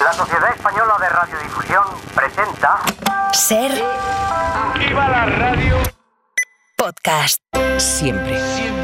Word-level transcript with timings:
La 0.00 0.12
Sociedad 0.14 0.50
Española 0.54 0.96
de 0.98 1.08
Radiodifusión 1.10 1.84
presenta 2.14 2.78
Ser 3.32 3.70
¡Viva 4.78 5.08
la 5.08 5.26
radio! 5.26 5.76
podcast. 6.76 7.42
Siempre. 7.76 8.40
Siempre, 8.54 8.79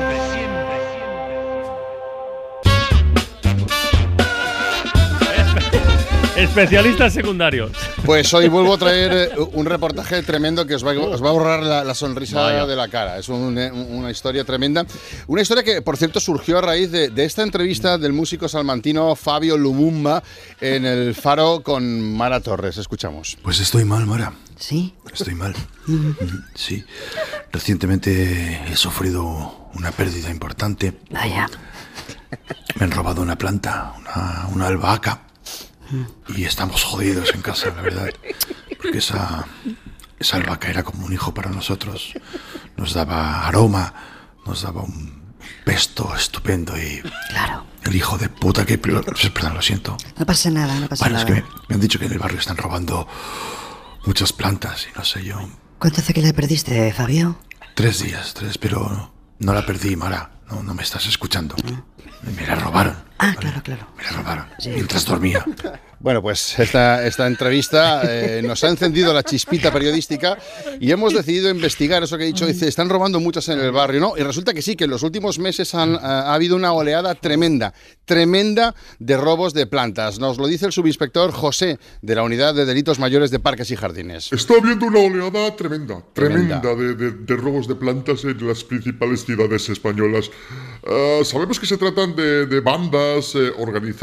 Especialistas 6.60 7.12
secundarios. 7.12 7.70
Pues 8.06 8.32
hoy 8.32 8.48
vuelvo 8.48 8.72
a 8.72 8.78
traer 8.78 9.12
eh, 9.12 9.30
un 9.52 9.66
reportaje 9.66 10.22
tremendo 10.22 10.66
que 10.66 10.74
os 10.74 10.86
va, 10.86 10.92
a- 10.92 10.98
os 10.98 11.22
va 11.22 11.28
a 11.28 11.32
borrar 11.32 11.62
la, 11.62 11.84
la 11.84 11.94
sonrisa 11.94 12.40
Vaya. 12.40 12.64
de 12.64 12.74
la 12.74 12.88
cara. 12.88 13.18
Es 13.18 13.28
un- 13.28 13.58
eh, 13.58 13.70
una 13.70 14.10
historia 14.10 14.42
tremenda. 14.42 14.86
Una 15.26 15.42
historia 15.42 15.62
que, 15.62 15.82
por 15.82 15.98
cierto, 15.98 16.18
surgió 16.18 16.56
a 16.56 16.62
raíz 16.62 16.90
de, 16.90 17.10
de 17.10 17.24
esta 17.26 17.42
entrevista 17.42 17.98
del 17.98 18.14
músico 18.14 18.48
salmantino 18.48 19.14
Fabio 19.16 19.58
Lumumba 19.58 20.22
en 20.58 20.86
el 20.86 21.14
Faro 21.14 21.60
con 21.62 22.14
Mara 22.16 22.40
Torres. 22.40 22.78
Escuchamos. 22.78 23.36
Pues 23.42 23.60
estoy 23.60 23.84
mal, 23.84 24.06
Mara. 24.06 24.32
¿Sí? 24.58 24.94
Estoy 25.12 25.34
mal. 25.34 25.54
Sí. 26.54 26.82
Recientemente 27.52 28.62
he 28.72 28.76
sufrido 28.76 29.68
una 29.74 29.90
pérdida 29.92 30.30
importante. 30.30 30.94
Vaya. 31.10 31.50
Me 32.76 32.84
han 32.84 32.90
robado 32.92 33.20
una 33.20 33.36
planta, 33.36 33.92
una, 33.98 34.46
una 34.54 34.66
albahaca. 34.68 35.20
Y 36.28 36.44
estamos 36.44 36.82
jodidos 36.84 37.32
en 37.34 37.42
casa, 37.42 37.72
la 37.74 37.82
verdad. 37.82 38.08
Porque 38.80 38.98
esa, 38.98 39.46
esa 40.18 40.36
albahaca 40.36 40.68
era 40.68 40.82
como 40.82 41.06
un 41.06 41.12
hijo 41.12 41.32
para 41.34 41.50
nosotros. 41.50 42.12
Nos 42.76 42.94
daba 42.94 43.46
aroma, 43.46 43.92
nos 44.46 44.62
daba 44.62 44.82
un 44.82 45.34
pesto 45.64 46.14
estupendo 46.14 46.76
y 46.78 47.02
Claro. 47.30 47.64
el 47.84 47.94
hijo 47.94 48.18
de 48.18 48.28
puta 48.28 48.64
que... 48.66 48.78
Perdón, 48.78 49.04
lo 49.54 49.62
siento. 49.62 49.96
No 50.18 50.26
pasa 50.26 50.50
nada, 50.50 50.78
no 50.80 50.88
pasa 50.88 51.04
Bueno, 51.04 51.18
es 51.18 51.24
nada. 51.24 51.36
que 51.36 51.42
me, 51.42 51.48
me 51.68 51.74
han 51.76 51.80
dicho 51.80 51.98
que 51.98 52.06
en 52.06 52.12
el 52.12 52.18
barrio 52.18 52.38
están 52.38 52.56
robando 52.56 53.06
muchas 54.04 54.32
plantas 54.32 54.86
y 54.92 54.96
no 54.98 55.04
sé 55.04 55.24
yo. 55.24 55.38
¿Cuánto 55.78 56.00
hace 56.00 56.14
que 56.14 56.22
la 56.22 56.32
perdiste, 56.32 56.92
Fabio? 56.92 57.38
Tres 57.74 58.02
días, 58.02 58.32
tres, 58.34 58.58
pero 58.58 59.12
no 59.38 59.52
la 59.52 59.66
perdí, 59.66 59.96
Mara. 59.96 60.30
No, 60.50 60.62
no 60.62 60.74
me 60.74 60.82
estás 60.82 61.06
escuchando. 61.06 61.56
Me 62.22 62.46
la 62.46 62.54
robaron. 62.54 62.96
Ah, 63.18 63.34
claro, 63.38 63.62
claro. 63.62 63.86
La 64.10 64.16
robaron. 64.18 64.46
Mientras 64.64 65.04
dormía. 65.04 65.44
Bueno, 65.98 66.20
pues 66.22 66.58
esta, 66.58 67.04
esta 67.06 67.26
entrevista 67.26 68.02
eh, 68.04 68.42
nos 68.44 68.62
ha 68.62 68.68
encendido 68.68 69.12
la 69.14 69.22
chispita 69.22 69.72
periodística 69.72 70.36
y 70.78 70.90
hemos 70.92 71.14
decidido 71.14 71.48
investigar 71.50 72.02
eso 72.02 72.16
que 72.18 72.24
he 72.24 72.26
dicho. 72.26 72.46
Dice, 72.46 72.68
están 72.68 72.88
robando 72.90 73.18
muchas 73.18 73.48
en 73.48 73.58
el 73.58 73.72
barrio, 73.72 74.00
¿no? 74.00 74.12
Y 74.16 74.22
resulta 74.22 74.52
que 74.52 74.60
sí, 74.62 74.76
que 74.76 74.84
en 74.84 74.90
los 74.90 75.02
últimos 75.02 75.38
meses 75.38 75.74
han, 75.74 75.96
ha 75.96 76.34
habido 76.34 76.54
una 76.54 76.72
oleada 76.74 77.14
tremenda, 77.14 77.72
tremenda 78.04 78.74
de 78.98 79.16
robos 79.16 79.54
de 79.54 79.66
plantas. 79.66 80.18
Nos 80.20 80.36
lo 80.36 80.46
dice 80.46 80.66
el 80.66 80.72
subinspector 80.72 81.32
José 81.32 81.78
de 82.02 82.14
la 82.14 82.22
Unidad 82.22 82.54
de 82.54 82.66
Delitos 82.66 82.98
Mayores 82.98 83.30
de 83.30 83.40
Parques 83.40 83.70
y 83.70 83.76
Jardines. 83.76 84.30
Está 84.32 84.54
habiendo 84.60 84.86
una 84.86 85.00
oleada 85.00 85.56
tremenda, 85.56 86.02
Tremenda. 86.12 86.60
tremenda, 86.60 86.74
de, 86.74 86.94
de- 87.10 87.24
de 87.24 87.36
robos 87.36 87.66
de 87.66 87.74
plantas 87.74 88.22
en 88.24 88.46
las 88.46 88.62
principales 88.62 89.24
ciudades 89.24 89.68
españolas. 89.70 90.30
Ah, 90.86 91.20
sabemos 91.24 91.58
que 91.58 91.66
se 91.66 91.78
tratan 91.78 92.14
de, 92.14 92.46
de 92.46 92.60
bandas 92.60 93.34
eh, 93.34 93.50
organizadas 93.56 93.95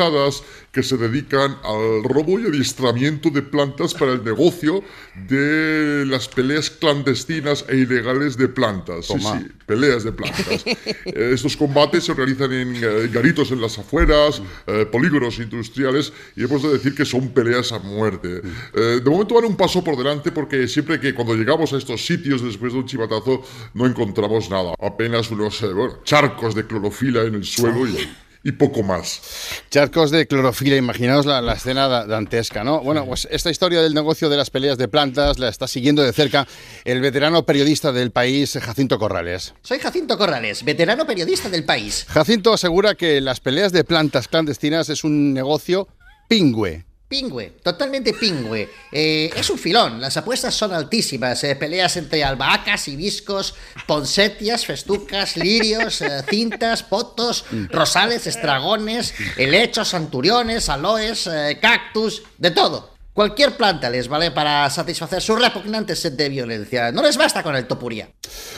que 0.72 0.84
se 0.84 0.98
dedican 0.98 1.58
al 1.64 2.04
robo 2.04 2.40
y 2.40 2.48
adiestramiento 2.48 3.30
de 3.30 3.42
plantas 3.42 3.94
para 3.94 4.14
el 4.14 4.24
negocio 4.24 4.84
de 5.28 6.04
las 6.08 6.28
peleas 6.28 6.70
clandestinas 6.70 7.66
e 7.70 7.78
ilegales 7.78 8.38
de 8.38 8.48
plantas. 8.48 9.06
Sí, 9.06 9.14
Toma. 9.14 9.40
sí, 9.40 9.48
peleas 9.66 10.04
de 10.04 10.12
plantas. 10.12 10.64
Eh, 11.06 11.32
estos 11.34 11.58
combates 11.58 12.06
se 12.06 12.12
organizan 12.12 12.52
en 12.54 12.76
eh, 12.76 13.10
garitos 13.12 13.52
en 13.52 13.62
las 13.62 13.78
afueras, 13.78 14.42
eh, 14.68 14.86
polígonos 14.86 15.38
industriales, 15.40 16.14
y 16.36 16.44
hemos 16.44 16.64
de 16.64 16.70
decir 16.70 16.96
que 16.96 17.06
son 17.06 17.30
peleas 17.30 17.72
a 17.72 17.80
muerte. 17.80 18.42
De 18.74 19.10
momento 19.10 19.36
van 19.36 19.46
un 19.46 19.56
paso 19.56 19.84
por 19.84 19.98
delante 19.98 20.32
porque 20.32 20.68
siempre 20.68 21.00
que 21.00 21.14
cuando 21.14 21.36
llegamos 21.36 21.74
a 21.74 21.78
estos 21.78 22.06
sitios 22.06 22.42
después 22.42 22.74
de 22.74 22.80
un 22.80 22.86
chivatazo 22.86 23.44
no 23.74 23.86
encontramos 23.86 24.50
nada. 24.50 24.74
Apenas 24.80 25.30
unos 25.32 25.62
bueno, 25.62 26.00
charcos 26.04 26.56
de 26.56 26.66
clorofila 26.66 27.24
en 27.24 27.36
el 27.36 27.44
suelo 27.44 27.88
y, 27.88 28.08
y 28.44 28.52
poco 28.52 28.84
más. 28.84 29.22
Charcos 29.70 30.12
de 30.12 30.28
clorofila, 30.28 30.76
imaginaos 30.76 31.26
la, 31.26 31.42
la 31.42 31.54
escena 31.54 31.88
da- 31.88 32.06
dantesca, 32.06 32.64
¿no? 32.64 32.82
Bueno, 32.82 33.06
pues 33.06 33.28
esta 33.32 33.50
historia 33.50 33.82
del 33.82 33.94
negocio 33.94 34.30
de 34.30 34.38
las 34.38 34.50
peleas 34.50 34.78
de 34.78 34.88
plantas 34.88 35.40
la 35.40 35.48
está 35.50 35.68
siguiendo 35.68 36.04
de 36.04 36.12
cerca 36.14 36.46
el 36.84 37.00
veterano 37.02 37.46
periodista 37.46 37.92
del 37.92 38.12
país, 38.12 38.58
Jacinto 38.62 39.00
Corrales. 39.00 39.54
Soy 39.62 39.80
Jacinto 39.80 40.18
Corrales, 40.18 40.64
veterano 40.66 41.06
periodista 41.08 41.50
del 41.50 41.64
país. 41.64 42.06
Jacinto 42.10 42.54
asegura 42.54 42.96
que 42.96 43.22
las 43.22 43.40
peleas 43.40 43.72
de 43.72 43.84
plantas 43.84 44.28
clandestinas 44.28 44.90
es 44.90 45.04
un 45.04 45.34
negocio 45.34 45.88
pingüe. 46.28 46.86
Pingüe, 47.14 47.60
totalmente 47.62 48.12
pingüe. 48.14 48.68
Eh, 48.92 49.30
es 49.36 49.48
un 49.52 49.60
filón, 49.60 50.02
las 50.02 50.18
apuestas 50.18 50.56
son 50.56 50.74
altísimas. 50.74 51.44
eh, 51.44 51.56
peleas 51.56 51.96
entre 51.98 52.24
albahacas, 52.24 52.88
hibiscos, 52.88 53.54
ponsetias, 53.86 54.66
festucas, 54.66 55.38
lirios, 55.38 56.02
eh, 56.02 56.24
cintas, 56.28 56.82
potos, 56.82 57.46
rosales, 57.70 58.26
estragones, 58.26 59.14
helechos, 59.38 59.94
anturiones, 59.94 60.70
aloes, 60.70 61.28
eh, 61.28 61.60
cactus, 61.62 62.24
de 62.40 62.50
todo. 62.50 62.90
Cualquier 63.14 63.56
planta 63.56 63.92
les 63.92 64.08
vale 64.08 64.32
para 64.32 64.68
satisfacer 64.72 65.22
su 65.22 65.36
repugnante 65.36 65.96
sed 65.96 66.14
de 66.14 66.30
violencia. 66.30 66.92
No 66.92 67.04
les 67.04 67.16
basta 67.16 67.44
con 67.44 67.56
el 67.56 67.68
topuria. 67.68 68.10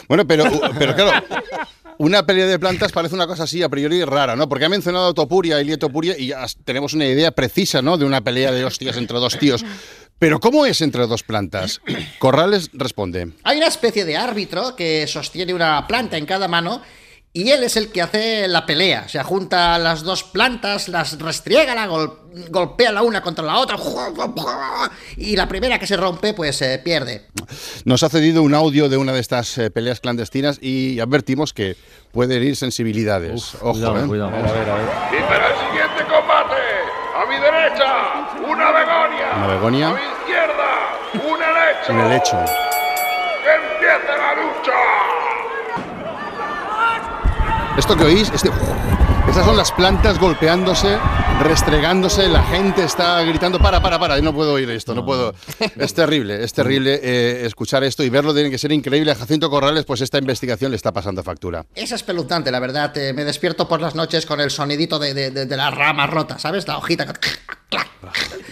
Bueno, 0.08 0.26
pero, 0.26 0.46
pero 0.80 0.96
claro, 0.96 1.26
una 1.98 2.26
pelea 2.26 2.46
de 2.46 2.60
plantas 2.60 2.92
parece 2.92 3.16
una 3.16 3.28
cosa 3.28 3.44
así 3.44 3.64
a 3.64 3.70
priori 3.70 4.04
rara, 4.04 4.36
¿no? 4.36 4.50
Porque 4.50 4.66
ha 4.66 4.70
mencionado 4.70 5.14
Topuria 5.14 5.62
y 5.62 5.66
Lietopuria 5.66 6.18
y 6.18 6.28
ya 6.28 6.46
tenemos 6.64 6.94
una 6.94 7.06
idea 7.06 7.32
precisa, 7.32 7.82
¿no? 7.82 7.98
De 7.98 8.06
una 8.06 8.22
pelea 8.22 8.52
de 8.52 8.66
hostias 8.66 8.98
entre 8.98 9.18
dos 9.20 9.38
tíos. 9.38 9.64
Pero 10.20 10.40
¿cómo 10.40 10.66
es 10.66 10.82
entre 10.82 11.08
dos 11.08 11.24
plantas? 11.24 11.82
Corrales 12.20 12.70
responde. 12.74 13.34
Hay 13.44 13.58
una 13.58 13.68
especie 13.68 14.06
de 14.06 14.16
árbitro 14.16 14.76
que 14.76 15.08
sostiene 15.08 15.54
una 15.54 15.86
planta 15.88 16.18
en 16.18 16.26
cada 16.26 16.48
mano 16.48 16.82
y 17.36 17.52
él 17.52 17.64
es 17.64 17.76
el 17.76 17.92
que 17.92 18.02
hace 18.02 18.48
la 18.48 18.66
pelea. 18.66 19.04
O 19.06 19.10
sea, 19.10 19.26
junta 19.26 19.78
las 19.78 20.04
dos 20.04 20.24
plantas, 20.24 20.88
las 20.88 21.20
restriega, 21.20 21.76
la 21.76 21.86
gol- 21.86 22.18
golpea 22.50 22.94
la 22.94 23.02
una 23.02 23.22
contra 23.22 23.44
la 23.44 23.58
otra 23.60 23.78
y 25.18 25.36
la 25.36 25.46
primera 25.48 25.78
que 25.78 25.86
se 25.86 25.98
rompe 25.98 26.34
pues 26.34 26.62
eh, 26.62 26.80
pierde. 26.84 27.28
Nos 27.84 28.04
ha 28.04 28.10
cedido 28.10 28.42
un 28.42 28.56
audio 28.56 28.88
de 28.88 28.96
una 28.96 29.12
de 29.12 29.20
estas 29.20 29.58
eh, 29.58 29.70
peleas 29.70 30.00
clandestinas 30.00 30.60
y 30.62 31.00
advertimos 31.02 31.52
que 31.52 31.76
puede 32.14 32.38
herir 32.38 32.56
sensibilidades. 32.56 33.56
Ojo, 33.56 33.72
cuidado, 33.74 34.00
¿eh? 34.00 34.08
cuidado. 34.08 34.32
Y 34.32 35.22
para 35.24 35.48
el 35.50 35.56
siguiente 35.60 36.04
combate, 36.10 36.62
a 37.16 37.26
mi 37.26 37.36
derecha, 37.36 38.50
una 38.50 38.72
begonia. 38.72 39.36
Una 39.38 39.48
begonia. 39.48 39.90
A 39.90 39.94
mi 39.94 40.00
izquierda, 40.00 40.70
un 41.16 41.44
helecho. 41.44 41.92
Un 41.94 42.00
helecho. 42.00 42.38
¡Que 43.44 43.52
empiece 43.56 44.18
la 44.18 44.36
lucha! 44.36 45.25
Esto 47.78 47.96
que 47.98 48.06
oís, 48.06 48.32
este, 48.34 48.50
esas 49.30 49.46
son 49.46 49.58
las 49.58 49.72
plantas 49.72 50.18
golpeándose, 50.18 50.98
restregándose, 51.42 52.30
la 52.30 52.42
gente 52.44 52.84
está 52.86 53.22
gritando, 53.24 53.60
para, 53.60 53.82
para, 53.82 54.00
para, 54.00 54.20
no 54.22 54.34
puedo 54.34 54.54
oír 54.54 54.70
esto, 54.70 54.96
no 54.96 55.06
puedo. 55.06 55.34
Es 55.78 55.94
terrible, 55.94 56.42
es 56.44 56.54
terrible 56.54 57.00
eh, 57.04 57.46
escuchar 57.46 57.84
esto 57.84 58.02
y 58.04 58.10
verlo, 58.10 58.34
tiene 58.34 58.50
que 58.50 58.58
ser 58.58 58.72
increíble. 58.72 59.12
A 59.12 59.16
Jacinto 59.16 59.50
Corrales, 59.50 59.84
pues 59.86 60.00
esta 60.02 60.18
investigación 60.18 60.72
le 60.72 60.78
está 60.78 60.94
pasando 60.94 61.22
factura. 61.22 61.66
Es 61.76 61.92
espeluznante, 61.92 62.50
la 62.50 62.60
verdad. 62.60 62.96
eh, 62.98 63.12
me 63.14 63.26
despierto 63.26 63.68
por 63.68 63.82
las 63.82 63.94
noches 63.94 64.26
con 64.26 64.40
el 64.40 64.52
sonidito 64.52 64.98
de, 64.98 65.14
de, 65.14 65.32
de- 65.32 65.46
de 65.46 65.58
la 65.58 65.70
rama 65.70 66.08
rota, 66.08 66.40
¿sabes? 66.40 66.66
La 66.68 66.78
hojita. 66.78 67.06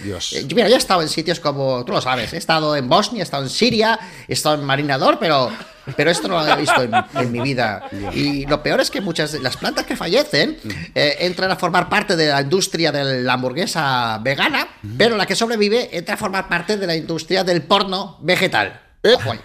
Dios. 0.03 0.33
Eh, 0.33 0.45
Mira, 0.53 0.67
yo 0.67 0.75
he 0.75 0.77
estado 0.79 1.01
en 1.01 1.07
sitios 1.09 1.39
como, 1.39 1.85
tú 1.85 1.93
lo 1.93 2.01
sabes, 2.01 2.33
he 2.33 2.37
estado 2.37 2.75
en 2.75 2.89
Bosnia, 2.89 3.21
he 3.21 3.23
estado 3.23 3.43
en 3.43 3.49
Siria, 3.49 3.97
he 4.27 4.33
estado 4.33 4.55
en 4.55 4.65
Marinador, 4.65 5.17
pero, 5.19 5.49
pero 5.95 6.11
esto 6.11 6.27
no 6.27 6.35
lo 6.35 6.39
había 6.41 6.55
visto 6.55 6.81
en, 6.81 6.93
en 7.15 7.31
mi 7.31 7.41
vida. 7.41 7.89
Y 8.13 8.45
lo 8.45 8.61
peor 8.63 8.81
es 8.81 8.89
que 8.89 9.01
muchas 9.01 9.31
de 9.31 9.39
las 9.39 9.57
plantas 9.57 9.85
que 9.85 9.95
fallecen 9.95 10.57
eh, 10.95 11.17
entran 11.19 11.51
a 11.51 11.55
formar 11.55 11.89
parte 11.89 12.15
de 12.15 12.27
la 12.27 12.41
industria 12.41 12.91
de 12.91 13.21
la 13.21 13.33
hamburguesa 13.33 14.19
vegana, 14.19 14.67
pero 14.97 15.17
la 15.17 15.25
que 15.25 15.35
sobrevive 15.35 15.97
entra 15.97 16.15
a 16.15 16.17
formar 16.17 16.47
parte 16.47 16.77
de 16.77 16.87
la 16.87 16.95
industria 16.95 17.43
del 17.43 17.63
porno 17.63 18.17
vegetal. 18.21 18.82
Ojo 19.03 19.31
ahí. 19.31 19.39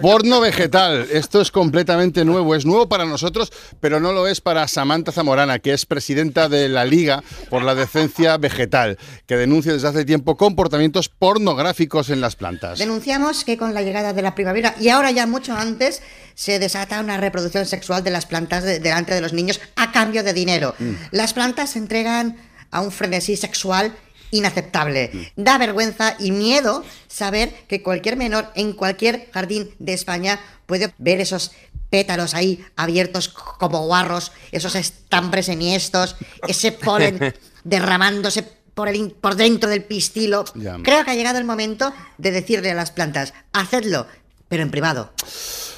Porno 0.00 0.40
vegetal, 0.40 1.06
esto 1.12 1.40
es 1.40 1.50
completamente 1.50 2.24
nuevo, 2.24 2.54
es 2.56 2.64
nuevo 2.66 2.88
para 2.88 3.04
nosotros, 3.04 3.52
pero 3.80 4.00
no 4.00 4.12
lo 4.12 4.26
es 4.26 4.40
para 4.40 4.66
Samantha 4.66 5.12
Zamorana, 5.12 5.58
que 5.60 5.72
es 5.72 5.86
presidenta 5.86 6.48
de 6.48 6.68
la 6.68 6.84
Liga 6.84 7.22
por 7.50 7.62
la 7.62 7.74
Decencia 7.74 8.36
Vegetal, 8.38 8.98
que 9.26 9.36
denuncia 9.36 9.72
desde 9.72 9.88
hace 9.88 10.04
tiempo 10.04 10.36
comportamientos 10.36 11.08
pornográficos 11.08 12.10
en 12.10 12.20
las 12.20 12.34
plantas. 12.34 12.78
Denunciamos 12.78 13.44
que 13.44 13.56
con 13.56 13.74
la 13.74 13.82
llegada 13.82 14.12
de 14.12 14.22
la 14.22 14.34
primavera 14.34 14.74
y 14.80 14.88
ahora 14.88 15.10
ya 15.10 15.26
mucho 15.26 15.54
antes 15.54 16.02
se 16.34 16.58
desata 16.58 17.00
una 17.00 17.16
reproducción 17.18 17.66
sexual 17.66 18.02
de 18.02 18.10
las 18.10 18.26
plantas 18.26 18.64
de- 18.64 18.80
delante 18.80 19.14
de 19.14 19.20
los 19.20 19.32
niños 19.32 19.60
a 19.76 19.92
cambio 19.92 20.24
de 20.24 20.32
dinero. 20.32 20.74
Las 21.10 21.32
plantas 21.34 21.70
se 21.70 21.78
entregan 21.78 22.38
a 22.72 22.80
un 22.80 22.90
frenesí 22.90 23.36
sexual 23.36 23.94
inaceptable. 24.30 25.32
Da 25.36 25.58
vergüenza 25.58 26.16
y 26.18 26.30
miedo 26.30 26.84
saber 27.08 27.52
que 27.68 27.82
cualquier 27.82 28.16
menor 28.16 28.50
en 28.54 28.72
cualquier 28.72 29.30
jardín 29.32 29.70
de 29.78 29.92
España 29.92 30.40
puede 30.66 30.92
ver 30.98 31.20
esos 31.20 31.52
pétalos 31.90 32.34
ahí 32.34 32.64
abiertos 32.76 33.28
como 33.28 33.86
guarros, 33.86 34.32
esos 34.52 34.74
estambres 34.76 35.48
enhiestos, 35.48 36.16
ese 36.46 36.72
polen 36.72 37.34
derramándose 37.64 38.42
por, 38.74 38.88
el, 38.88 39.10
por 39.10 39.34
dentro 39.34 39.68
del 39.68 39.84
pistilo. 39.84 40.44
Creo 40.82 41.04
que 41.04 41.10
ha 41.10 41.14
llegado 41.14 41.38
el 41.38 41.44
momento 41.44 41.92
de 42.18 42.30
decirle 42.30 42.70
a 42.70 42.74
las 42.74 42.92
plantas, 42.92 43.34
hacedlo, 43.52 44.06
pero 44.48 44.62
en 44.62 44.70
privado. 44.70 45.12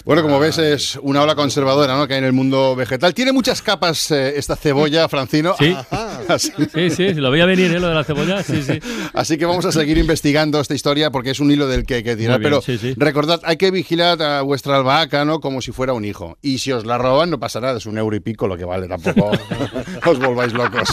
Bueno, 0.05 0.23
como 0.23 0.41
ves, 0.41 0.59
es 0.59 0.99
una 1.03 1.23
ola 1.23 1.35
conservadora 1.35 1.97
¿no? 1.97 2.09
que 2.09 2.15
hay 2.15 2.19
en 2.19 2.25
el 2.25 2.33
mundo 2.33 2.75
vegetal. 2.75 3.15
Tiene 3.15 3.31
muchas 3.33 3.63
capas 3.63 4.11
eh, 4.11 4.35
esta 4.37 4.57
cebolla, 4.57 5.09
Francino. 5.09 5.55
Sí. 5.59 5.77
Así, 6.29 6.53
Sí, 6.75 6.91
sí, 6.91 7.15
lo 7.15 7.31
veía 7.31 7.47
venir, 7.47 7.71
¿eh? 7.73 7.81
Lo 7.81 7.89
de 7.89 7.95
la 7.95 8.05
cebolla, 8.05 8.43
sí, 8.43 8.63
sí. 8.63 8.81
así 9.13 9.39
que 9.39 9.47
vamos 9.47 9.65
a 9.65 9.73
seguir 9.73 9.99
investigando 9.99 10.61
esta 10.61 10.75
historia 10.75 11.11
porque 11.11 11.31
es 11.31 11.41
un 11.41 11.51
hilo 11.51 11.69
del 11.69 11.85
que 11.85 11.95
hay 11.97 12.03
que 12.03 12.17
tirar. 12.17 12.41
Bien, 12.41 12.51
Pero 12.51 12.63
sí, 12.63 12.79
sí. 12.79 12.95
recordad, 12.97 13.41
hay 13.45 13.57
que 13.57 13.71
vigilar 13.71 14.21
a 14.23 14.43
vuestra 14.43 14.77
albahaca 14.77 15.25
¿no? 15.25 15.41
como 15.41 15.61
si 15.61 15.73
fuera 15.73 15.93
un 15.93 16.05
hijo. 16.05 16.37
Y 16.43 16.59
si 16.59 16.73
os 16.73 16.85
la 16.85 16.99
roban, 16.99 17.31
no 17.31 17.39
pasa 17.39 17.61
nada, 17.61 17.79
es 17.79 17.87
un 17.87 17.99
euro 17.99 18.17
y 18.17 18.21
pico 18.21 18.49
lo 18.49 18.57
que 18.57 18.65
vale, 18.65 18.89
tampoco 18.89 19.31
os 20.07 20.19
volváis 20.19 20.53
locos. 20.53 20.89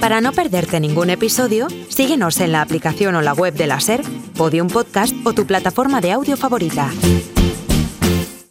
Para 0.00 0.20
no 0.20 0.32
perderte 0.32 0.80
ningún 0.80 1.10
episodio, 1.10 1.68
síguenos 1.88 2.40
en 2.40 2.52
la 2.52 2.60
aplicación 2.62 3.14
o 3.14 3.22
la 3.22 3.32
web 3.32 3.54
de 3.54 3.66
la 3.66 3.80
SER, 3.80 4.02
Podium 4.36 4.68
Podcast 4.68 5.14
o 5.24 5.32
tu 5.32 5.46
plataforma 5.46 6.00
de 6.00 6.12
audio 6.12 6.36
favorita. 6.36 6.90